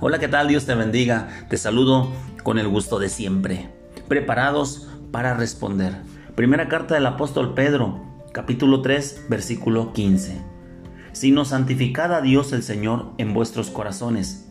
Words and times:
Hola, 0.00 0.20
¿qué 0.20 0.28
tal? 0.28 0.46
Dios 0.46 0.64
te 0.64 0.76
bendiga. 0.76 1.26
Te 1.48 1.56
saludo 1.56 2.12
con 2.44 2.60
el 2.60 2.68
gusto 2.68 3.00
de 3.00 3.08
siempre. 3.08 3.68
Preparados 4.06 4.88
para 5.10 5.34
responder. 5.34 5.92
Primera 6.36 6.68
carta 6.68 6.94
del 6.94 7.04
apóstol 7.04 7.52
Pedro, 7.54 8.00
capítulo 8.30 8.80
3, 8.80 9.24
versículo 9.28 9.92
15. 9.92 10.40
Sino 11.10 11.44
santificad 11.44 12.14
a 12.14 12.20
Dios 12.20 12.52
el 12.52 12.62
Señor 12.62 13.10
en 13.18 13.34
vuestros 13.34 13.70
corazones 13.70 14.48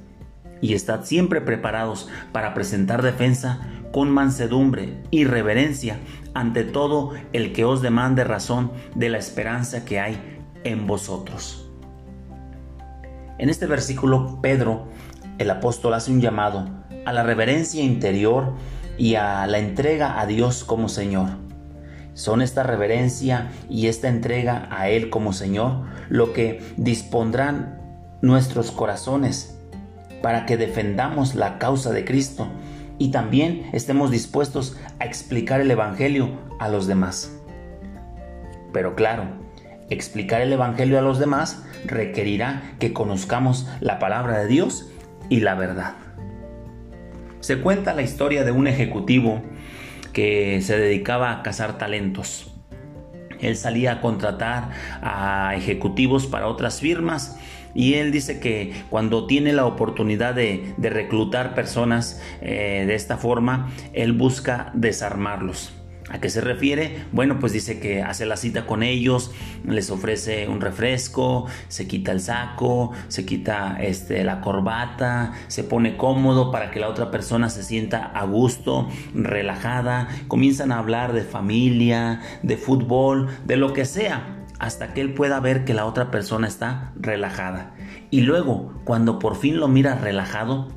y 0.60 0.74
estad 0.74 1.06
siempre 1.06 1.40
preparados 1.40 2.10
para 2.34 2.54
presentar 2.54 3.02
defensa 3.02 3.62
con 3.94 4.12
mansedumbre 4.12 5.02
y 5.12 5.24
reverencia 5.24 5.98
ante 6.34 6.66
todo 6.66 7.14
el 7.32 7.54
que 7.54 7.64
os 7.64 7.82
demande 7.82 8.26
razón 8.26 8.74
de 8.96 9.08
la 9.08 9.18
esperanza 9.18 9.86
que 9.86 10.02
hay 10.02 10.42
en 10.66 10.88
vosotros. 10.88 11.64
En 13.40 13.50
este 13.50 13.68
versículo, 13.68 14.40
Pedro 14.42 14.88
el 15.38 15.50
apóstol 15.50 15.94
hace 15.94 16.12
un 16.12 16.22
llamado 16.22 16.68
a 17.06 17.14
la 17.14 17.24
reverencia 17.24 17.84
interior 17.84 18.54
y 18.98 19.16
a 19.16 19.46
la 19.48 19.60
entrega 19.60 20.20
a 20.20 20.26
Dios 20.26 20.64
como 20.64 20.90
Señor. 20.90 21.30
Son 22.14 22.42
esta 22.42 22.64
reverencia 22.64 23.50
y 23.70 23.88
esta 23.88 24.08
entrega 24.08 24.68
a 24.72 24.90
Él 24.90 25.10
como 25.10 25.34
Señor 25.34 25.84
lo 26.10 26.34
que 26.34 26.62
dispondrán 26.78 27.80
nuestros 28.22 28.72
corazones 28.72 29.60
para 30.22 30.46
que 30.46 30.58
defendamos 30.58 31.36
la 31.36 31.60
causa 31.60 31.92
de 31.92 32.06
Cristo 32.06 32.48
y 32.98 33.12
también 33.12 33.70
estemos 33.74 34.10
dispuestos 34.10 34.76
a 35.00 35.06
explicar 35.06 35.62
el 35.62 35.70
Evangelio 35.70 36.32
a 36.60 36.70
los 36.70 36.88
demás. 36.88 37.32
Pero 38.74 38.96
claro, 38.96 39.26
explicar 39.90 40.42
el 40.42 40.52
Evangelio 40.52 40.98
a 40.98 41.04
los 41.04 41.20
demás 41.20 41.64
requerirá 41.86 42.64
que 42.80 42.94
conozcamos 42.94 43.68
la 43.80 44.00
palabra 44.00 44.40
de 44.40 44.48
Dios 44.48 44.88
y 45.30 45.40
la 45.40 45.56
verdad. 45.56 45.94
Se 47.40 47.60
cuenta 47.60 47.94
la 47.94 48.02
historia 48.02 48.44
de 48.44 48.52
un 48.52 48.68
ejecutivo 48.68 49.42
que 50.14 50.62
se 50.62 50.78
dedicaba 50.78 51.32
a 51.32 51.44
cazar 51.44 51.78
talentos. 51.78 52.52
Él 53.40 53.56
salía 53.56 53.94
a 53.94 54.02
contratar 54.02 54.70
a 55.02 55.54
ejecutivos 55.56 56.26
para 56.26 56.48
otras 56.48 56.80
firmas 56.80 57.38
y 57.76 57.94
él 57.94 58.12
dice 58.12 58.40
que 58.40 58.74
cuando 58.90 59.28
tiene 59.28 59.54
la 59.54 59.66
oportunidad 59.66 60.34
de, 60.34 60.74
reclutar 60.80 61.54
personas 61.54 62.20
eh, 62.42 62.86
de 62.88 62.96
esta 62.96 63.18
forma, 63.18 63.72
él 63.94 64.14
busca 64.14 64.72
desarmarlos. 64.74 65.77
¿A 66.10 66.20
qué 66.22 66.30
se 66.30 66.40
refiere? 66.40 67.04
Bueno, 67.12 67.38
pues 67.40 67.52
dice 67.52 67.82
que 67.82 68.02
hace 68.02 68.26
la 68.26 68.38
cita 68.38 68.66
con 68.66 68.82
ellos, 68.82 69.32
les 69.66 69.90
ofrece 69.90 70.48
un 70.48 70.62
refresco, 70.62 71.48
se 71.68 71.86
quita 71.86 72.14
el 72.14 72.22
saco, 72.22 72.94
se 73.10 73.26
quita 73.26 73.78
este, 73.82 74.24
la 74.24 74.40
corbata, 74.40 75.34
se 75.48 75.66
pone 75.66 75.98
cómodo 75.98 76.50
para 76.50 76.72
que 76.72 76.80
la 76.80 76.88
otra 76.88 77.12
persona 77.12 77.50
se 77.50 77.62
sienta 77.62 78.06
a 78.06 78.24
gusto, 78.24 78.88
relajada, 79.14 80.08
comienzan 80.30 80.72
a 80.72 80.80
hablar 80.80 81.12
de 81.12 81.24
familia, 81.24 82.22
de 82.42 82.56
fútbol, 82.56 83.28
de 83.46 83.58
lo 83.58 83.74
que 83.74 83.84
sea, 83.84 84.46
hasta 84.60 84.94
que 84.94 85.02
él 85.02 85.14
pueda 85.14 85.42
ver 85.42 85.66
que 85.66 85.74
la 85.74 85.86
otra 85.86 86.10
persona 86.10 86.48
está 86.48 86.94
relajada. 86.96 87.76
Y 88.12 88.22
luego, 88.22 88.82
cuando 88.86 89.20
por 89.20 89.36
fin 89.36 89.60
lo 89.60 89.68
mira 89.68 89.96
relajado, 89.96 90.70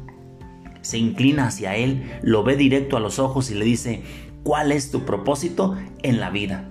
se 0.82 0.98
inclina 0.98 1.46
hacia 1.46 1.76
él, 1.76 2.10
lo 2.22 2.42
ve 2.42 2.56
directo 2.56 2.96
a 2.96 3.00
los 3.00 3.18
ojos 3.18 3.50
y 3.50 3.54
le 3.54 3.64
dice, 3.64 4.02
¿Cuál 4.42 4.72
es 4.72 4.90
tu 4.90 5.04
propósito 5.04 5.76
en 6.02 6.20
la 6.20 6.30
vida? 6.30 6.64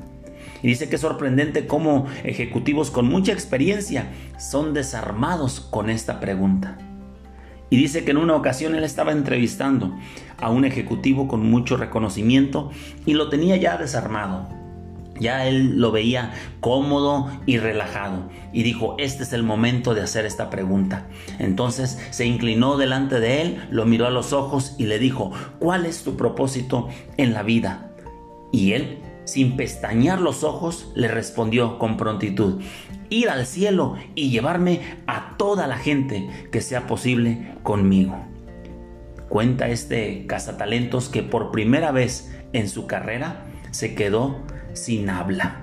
Y 0.62 0.68
dice 0.68 0.90
que 0.90 0.96
es 0.96 1.02
sorprendente 1.02 1.68
cómo 1.68 2.08
ejecutivos 2.24 2.92
con 2.92 3.08
mucha 3.08 3.32
experiencia 3.32 4.12
son 4.38 4.74
desarmados 4.74 5.60
con 5.62 5.90
esta 5.90 6.20
pregunta. 6.20 6.78
Y 7.70 7.78
dice 7.78 8.04
que 8.04 8.12
en 8.12 8.18
una 8.18 8.36
ocasión 8.36 8.76
él 8.76 8.84
estaba 8.84 9.12
entrevistando 9.12 9.96
a 10.38 10.50
un 10.50 10.66
ejecutivo 10.66 11.28
con 11.28 11.50
mucho 11.50 11.78
reconocimiento 11.78 12.72
y 13.06 13.14
lo 13.14 13.30
tenía 13.30 13.58
ya 13.58 13.78
desarmado. 13.78 14.59
Ya 15.20 15.46
él 15.48 15.80
lo 15.80 15.92
veía 15.92 16.34
cómodo 16.62 17.30
y 17.46 17.58
relajado 17.58 18.30
y 18.54 18.64
dijo, 18.64 18.96
este 18.98 19.24
es 19.24 19.34
el 19.34 19.44
momento 19.44 19.94
de 19.94 20.02
hacer 20.02 20.26
esta 20.26 20.50
pregunta. 20.50 21.08
Entonces 21.40 22.00
se 22.12 22.26
inclinó 22.26 22.78
delante 22.78 23.20
de 23.20 23.42
él, 23.42 23.68
lo 23.70 23.86
miró 23.86 24.08
a 24.08 24.12
los 24.12 24.34
ojos 24.34 24.76
y 24.78 24.86
le 24.86 25.00
dijo, 25.00 25.32
¿cuál 25.60 25.86
es 25.86 26.04
tu 26.04 26.16
propósito 26.16 26.88
en 27.18 27.34
la 27.34 27.44
vida? 27.44 27.92
Y 28.52 28.74
él, 28.74 29.00
sin 29.26 29.56
pestañear 29.58 30.22
los 30.22 30.44
ojos, 30.44 30.92
le 30.96 31.08
respondió 31.08 31.78
con 31.78 31.98
prontitud, 31.98 32.62
ir 33.10 33.30
al 33.30 33.46
cielo 33.46 33.96
y 34.16 34.30
llevarme 34.30 34.82
a 35.06 35.36
toda 35.38 35.68
la 35.68 35.78
gente 35.78 36.30
que 36.52 36.62
sea 36.62 36.88
posible 36.88 37.54
conmigo. 37.64 38.18
Cuenta 39.28 39.68
este 39.70 40.26
cazatalentos 40.26 41.10
que 41.10 41.22
por 41.22 41.52
primera 41.52 41.92
vez 41.92 42.36
en 42.54 42.68
su 42.68 42.88
carrera 42.88 43.46
se 43.70 43.94
quedó 43.94 44.38
sin 44.84 45.10
habla 45.10 45.58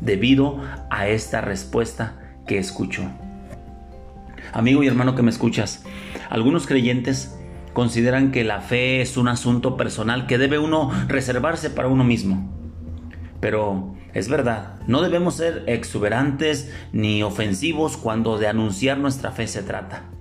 debido 0.00 0.60
a 0.90 1.08
esta 1.08 1.40
respuesta 1.40 2.16
que 2.46 2.58
escuchó. 2.58 3.02
Amigo 4.52 4.82
y 4.82 4.86
hermano 4.86 5.14
que 5.14 5.22
me 5.22 5.30
escuchas, 5.30 5.84
algunos 6.30 6.66
creyentes 6.66 7.36
consideran 7.72 8.30
que 8.30 8.44
la 8.44 8.60
fe 8.60 9.00
es 9.00 9.16
un 9.16 9.28
asunto 9.28 9.76
personal 9.76 10.26
que 10.26 10.38
debe 10.38 10.58
uno 10.58 10.90
reservarse 11.08 11.70
para 11.70 11.88
uno 11.88 12.04
mismo. 12.04 12.52
Pero 13.40 13.94
es 14.12 14.28
verdad, 14.28 14.76
no 14.86 15.02
debemos 15.02 15.36
ser 15.36 15.64
exuberantes 15.66 16.72
ni 16.92 17.22
ofensivos 17.22 17.96
cuando 17.96 18.38
de 18.38 18.46
anunciar 18.46 18.98
nuestra 18.98 19.32
fe 19.32 19.46
se 19.48 19.62
trata. 19.62 20.13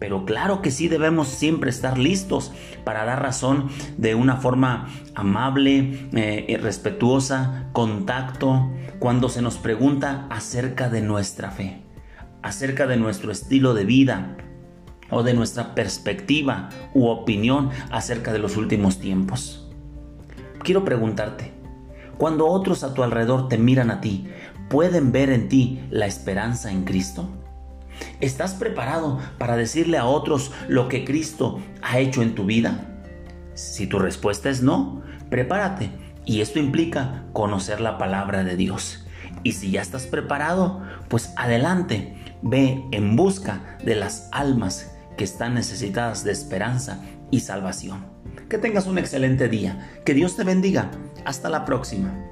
Pero 0.00 0.24
claro 0.24 0.62
que 0.62 0.70
sí 0.70 0.88
debemos 0.88 1.28
siempre 1.28 1.70
estar 1.70 1.98
listos 1.98 2.52
para 2.84 3.04
dar 3.04 3.22
razón 3.22 3.68
de 3.98 4.16
una 4.16 4.36
forma 4.38 4.88
amable, 5.14 6.08
eh, 6.12 6.58
respetuosa, 6.60 7.68
contacto, 7.72 8.70
cuando 8.98 9.28
se 9.28 9.42
nos 9.42 9.58
pregunta 9.58 10.26
acerca 10.30 10.88
de 10.88 11.02
nuestra 11.02 11.50
fe, 11.50 11.82
acerca 12.42 12.86
de 12.86 12.96
nuestro 12.96 13.30
estilo 13.30 13.74
de 13.74 13.84
vida 13.84 14.36
o 15.10 15.22
de 15.22 15.34
nuestra 15.34 15.74
perspectiva 15.74 16.70
u 16.94 17.06
opinión 17.06 17.68
acerca 17.90 18.32
de 18.32 18.38
los 18.38 18.56
últimos 18.56 19.00
tiempos. 19.00 19.70
Quiero 20.62 20.82
preguntarte, 20.82 21.52
cuando 22.16 22.46
otros 22.46 22.84
a 22.84 22.94
tu 22.94 23.02
alrededor 23.02 23.48
te 23.48 23.58
miran 23.58 23.90
a 23.90 24.00
ti, 24.00 24.28
¿pueden 24.70 25.12
ver 25.12 25.30
en 25.30 25.48
ti 25.48 25.80
la 25.90 26.06
esperanza 26.06 26.70
en 26.70 26.84
Cristo? 26.84 27.28
¿Estás 28.20 28.52
preparado 28.52 29.18
para 29.38 29.56
decirle 29.56 29.96
a 29.96 30.04
otros 30.04 30.52
lo 30.68 30.88
que 30.88 31.06
Cristo 31.06 31.58
ha 31.80 31.98
hecho 31.98 32.20
en 32.20 32.34
tu 32.34 32.44
vida? 32.44 33.00
Si 33.54 33.86
tu 33.86 33.98
respuesta 33.98 34.50
es 34.50 34.62
no, 34.62 35.02
prepárate. 35.30 35.90
Y 36.26 36.42
esto 36.42 36.58
implica 36.58 37.24
conocer 37.32 37.80
la 37.80 37.96
palabra 37.96 38.44
de 38.44 38.56
Dios. 38.56 39.06
Y 39.42 39.52
si 39.52 39.70
ya 39.70 39.80
estás 39.80 40.06
preparado, 40.06 40.82
pues 41.08 41.32
adelante, 41.36 42.14
ve 42.42 42.84
en 42.92 43.16
busca 43.16 43.78
de 43.84 43.94
las 43.94 44.28
almas 44.32 44.92
que 45.16 45.24
están 45.24 45.54
necesitadas 45.54 46.22
de 46.22 46.32
esperanza 46.32 47.02
y 47.30 47.40
salvación. 47.40 48.04
Que 48.50 48.58
tengas 48.58 48.86
un 48.86 48.98
excelente 48.98 49.48
día. 49.48 49.90
Que 50.04 50.12
Dios 50.12 50.36
te 50.36 50.44
bendiga. 50.44 50.90
Hasta 51.24 51.48
la 51.48 51.64
próxima. 51.64 52.29